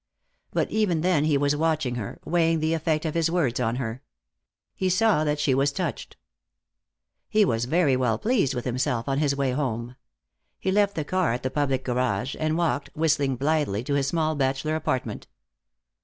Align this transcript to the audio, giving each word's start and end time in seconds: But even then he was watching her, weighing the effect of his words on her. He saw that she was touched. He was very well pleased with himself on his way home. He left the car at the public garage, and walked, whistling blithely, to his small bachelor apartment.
But 0.49 0.71
even 0.71 1.01
then 1.01 1.25
he 1.25 1.37
was 1.37 1.55
watching 1.55 1.93
her, 1.93 2.17
weighing 2.25 2.59
the 2.59 2.73
effect 2.73 3.05
of 3.05 3.13
his 3.13 3.29
words 3.29 3.59
on 3.59 3.75
her. 3.75 4.01
He 4.73 4.89
saw 4.89 5.23
that 5.23 5.39
she 5.39 5.53
was 5.53 5.71
touched. 5.71 6.17
He 7.29 7.45
was 7.45 7.65
very 7.65 7.95
well 7.95 8.17
pleased 8.17 8.55
with 8.55 8.65
himself 8.65 9.07
on 9.07 9.19
his 9.19 9.35
way 9.35 9.51
home. 9.51 9.95
He 10.57 10.71
left 10.71 10.95
the 10.95 11.05
car 11.05 11.33
at 11.33 11.43
the 11.43 11.51
public 11.51 11.83
garage, 11.83 12.35
and 12.39 12.57
walked, 12.57 12.89
whistling 12.95 13.35
blithely, 13.35 13.83
to 13.83 13.93
his 13.93 14.07
small 14.07 14.33
bachelor 14.33 14.75
apartment. 14.75 15.27